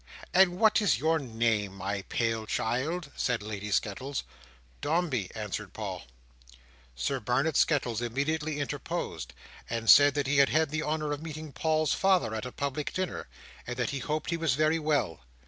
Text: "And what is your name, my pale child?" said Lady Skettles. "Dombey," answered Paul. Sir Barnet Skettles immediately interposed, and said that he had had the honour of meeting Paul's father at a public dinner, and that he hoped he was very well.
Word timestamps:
"And 0.33 0.57
what 0.59 0.81
is 0.81 0.97
your 0.97 1.19
name, 1.19 1.75
my 1.75 2.01
pale 2.01 2.47
child?" 2.47 3.11
said 3.15 3.43
Lady 3.43 3.69
Skettles. 3.69 4.23
"Dombey," 4.81 5.29
answered 5.35 5.73
Paul. 5.73 6.05
Sir 6.95 7.19
Barnet 7.19 7.55
Skettles 7.55 8.01
immediately 8.01 8.59
interposed, 8.59 9.33
and 9.69 9.87
said 9.87 10.15
that 10.15 10.25
he 10.25 10.39
had 10.39 10.49
had 10.49 10.71
the 10.71 10.81
honour 10.81 11.11
of 11.11 11.21
meeting 11.21 11.51
Paul's 11.51 11.93
father 11.93 12.33
at 12.33 12.47
a 12.47 12.51
public 12.51 12.93
dinner, 12.93 13.27
and 13.67 13.77
that 13.77 13.91
he 13.91 13.99
hoped 13.99 14.31
he 14.31 14.37
was 14.37 14.55
very 14.55 14.79
well. 14.79 15.19